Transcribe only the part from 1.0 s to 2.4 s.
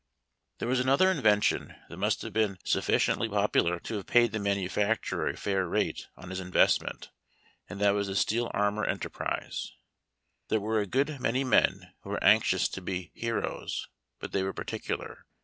invention that must liave